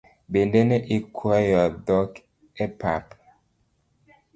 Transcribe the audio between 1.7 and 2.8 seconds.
dhok e